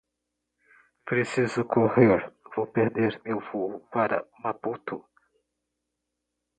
Preciso 1.09 1.61
correr, 1.75 2.19
vou 2.55 2.65
perder 2.75 3.11
meu 3.25 3.39
voo 3.51 3.73
para 3.93 4.17
Maputo. 4.43 4.95